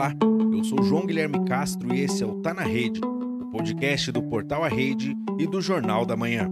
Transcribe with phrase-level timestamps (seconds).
[0.00, 0.14] Olá,
[0.50, 4.22] eu sou João Guilherme Castro e esse é o Tá na Rede, o podcast do
[4.22, 6.48] Portal A Rede e do Jornal da Manhã.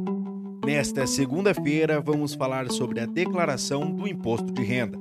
[0.67, 4.99] Nesta segunda-feira, vamos falar sobre a declaração do imposto de renda.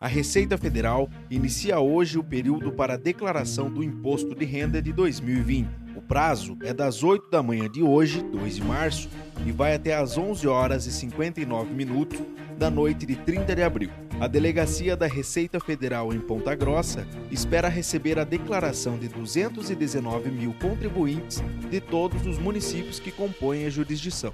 [0.00, 4.92] A Receita Federal inicia hoje o período para a declaração do imposto de renda de
[4.92, 5.89] 2020.
[6.10, 9.08] Prazo é das 8 da manhã de hoje, 2 de março,
[9.46, 12.18] e vai até às 11 horas e 59 minutos
[12.58, 13.90] da noite de 30 de abril.
[14.18, 20.52] A Delegacia da Receita Federal em Ponta Grossa espera receber a declaração de 219 mil
[20.54, 24.32] contribuintes de todos os municípios que compõem a jurisdição.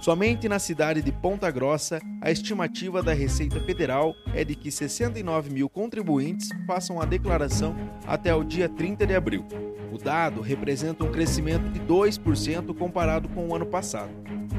[0.00, 5.50] Somente na cidade de Ponta Grossa, a estimativa da Receita Federal é de que 69
[5.50, 7.76] mil contribuintes façam a declaração
[8.06, 9.46] até o dia 30 de abril.
[9.92, 14.10] O dado representa um crescimento de 2% comparado com o ano passado.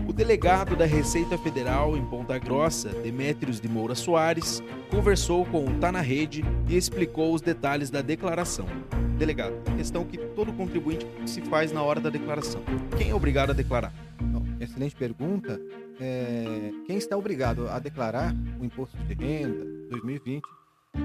[0.08, 4.61] O delegado da Receita Federal em Ponta Grossa, Demétrios de Moura Soares,
[4.92, 8.67] conversou com o Tá na Rede e explicou os detalhes da declaração.
[9.17, 12.61] Delegado, questão que todo contribuinte se faz na hora da declaração.
[12.95, 13.94] Quem é obrigado a declarar?
[14.62, 15.59] Excelente pergunta.
[16.00, 20.44] É, quem está obrigado a declarar o imposto de renda 2020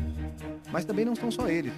[0.70, 1.72] Mas também não são só eles.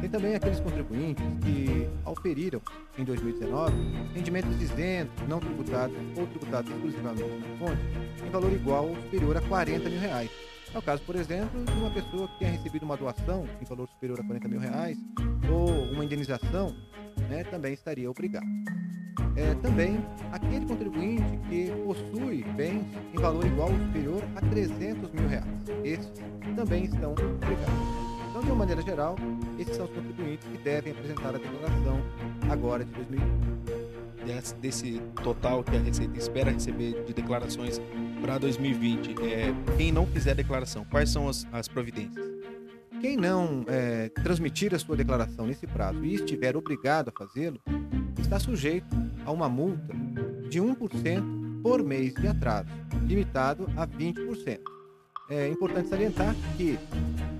[0.00, 2.60] Tem também aqueles contribuintes que auferiram
[2.98, 3.74] em 2019
[4.14, 7.80] rendimentos isentos, não tributados ou tributados exclusivamente na fonte
[8.26, 10.30] em valor igual ou superior a 40 mil reais.
[10.74, 13.88] É o caso, por exemplo, de uma pessoa que tenha recebido uma doação em valor
[13.88, 14.98] superior a 40 mil reais
[15.48, 16.74] ou uma indenização,
[17.30, 18.46] né, também estaria obrigado.
[19.36, 25.28] É, também aquele contribuinte que possui bens em valor igual ou superior a 300 mil
[25.28, 25.46] reais.
[25.84, 26.12] Esses
[26.56, 28.04] também estão obrigados.
[28.30, 29.14] Então, de uma maneira geral,
[29.56, 32.00] esses são os contribuintes que devem apresentar a declaração
[32.50, 33.83] agora de 2020
[34.60, 37.80] desse total que a Receita espera receber de declarações
[38.20, 42.24] para 2020, é, quem não fizer declaração, quais são as, as providências?
[43.00, 47.60] Quem não é, transmitir a sua declaração nesse prazo e estiver obrigado a fazê-lo,
[48.18, 48.96] está sujeito
[49.26, 49.94] a uma multa
[50.48, 52.68] de 1% por mês de atraso,
[53.06, 54.60] limitado a 20%.
[55.30, 56.78] É importante salientar que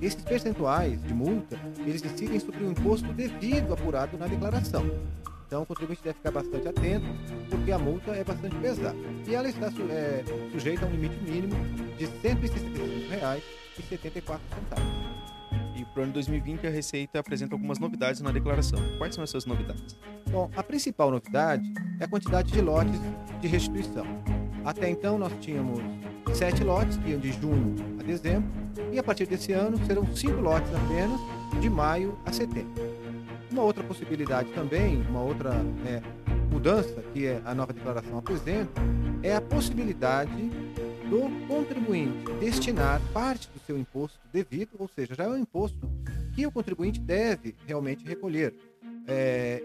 [0.00, 4.84] esses percentuais de multa, eles decidem sobre o imposto devido apurado na declaração.
[5.54, 7.06] Então o contribuinte deve ficar bastante atento,
[7.48, 8.97] porque a multa é bastante pesada.
[9.25, 11.54] E ela está é, sujeita a um limite mínimo
[11.97, 14.41] de R$ 165,74.
[15.76, 18.81] E para o ano 2020 a Receita apresenta algumas novidades na declaração.
[18.98, 19.97] Quais são essas novidades?
[20.28, 23.00] Bom, a principal novidade é a quantidade de lotes
[23.41, 24.04] de restituição.
[24.64, 25.78] Até então nós tínhamos
[26.37, 28.50] sete lotes que iam de junho a dezembro
[28.93, 31.20] e a partir desse ano serão cinco lotes apenas
[31.60, 32.94] de maio a setembro.
[33.54, 35.53] Uma outra possibilidade também, uma outra
[35.87, 36.03] é,
[36.50, 38.82] mudança que a nova declaração apresenta,
[39.22, 40.50] é a possibilidade
[41.09, 45.88] do contribuinte destinar parte do seu imposto devido, ou seja, já é um imposto
[46.34, 48.53] que o contribuinte deve realmente recolher.
[49.06, 49.62] É,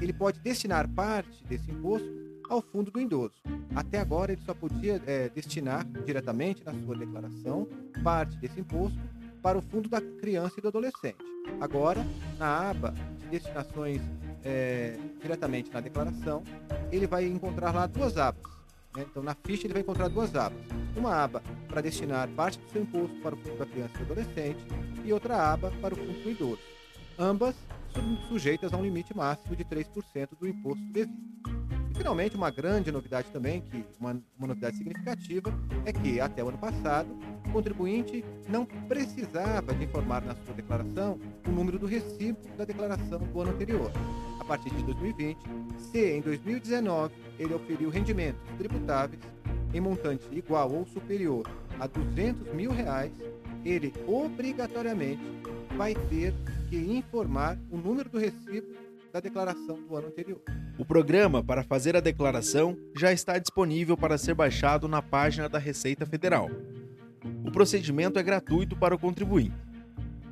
[0.00, 2.08] ele pode destinar parte desse imposto
[2.48, 3.34] ao fundo do idoso.
[3.74, 7.66] Até agora, ele só podia é, destinar diretamente na sua declaração
[8.04, 9.00] parte desse imposto
[9.42, 11.18] para o fundo da criança e do adolescente.
[11.60, 12.06] Agora,
[12.38, 12.94] na aba
[13.32, 14.02] destinações
[14.44, 16.42] é, diretamente na declaração,
[16.90, 18.52] ele vai encontrar lá duas abas.
[18.94, 19.06] Né?
[19.10, 20.58] Então, na ficha, ele vai encontrar duas abas.
[20.94, 24.12] Uma aba para destinar parte do seu imposto para o fundo da criança e do
[24.12, 24.60] adolescente
[25.02, 26.60] e outra aba para o idoso.
[27.18, 27.56] Ambas
[28.28, 31.61] sujeitas a um limite máximo de 3% do imposto devido.
[32.02, 35.54] Finalmente, uma grande novidade também, que uma, uma novidade significativa,
[35.86, 37.08] é que até o ano passado,
[37.46, 43.20] o contribuinte não precisava de informar na sua declaração o número do recibo da declaração
[43.20, 43.88] do ano anterior.
[44.40, 45.38] A partir de 2020,
[45.92, 49.22] se em 2019 ele oferiu rendimentos tributáveis
[49.72, 51.46] em montante igual ou superior
[51.78, 53.12] a 200 mil reais,
[53.64, 55.22] ele obrigatoriamente
[55.76, 56.34] vai ter
[56.68, 58.66] que informar o número do recibo
[59.12, 60.40] da declaração do ano anterior.
[60.78, 65.58] O programa para fazer a declaração já está disponível para ser baixado na página da
[65.58, 66.48] Receita Federal.
[67.44, 69.54] O procedimento é gratuito para o contribuinte.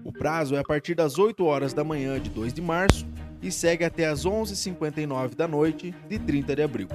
[0.03, 3.07] O prazo é a partir das 8 horas da manhã de 2 de março
[3.43, 6.89] e segue até as 11h59 da noite de 30 de abril.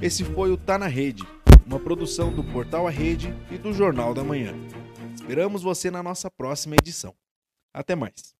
[0.00, 1.24] Esse foi o Tá na Rede,
[1.66, 4.54] uma produção do Portal A Rede e do Jornal da Manhã.
[5.14, 7.12] Esperamos você na nossa próxima edição.
[7.74, 8.36] Até mais.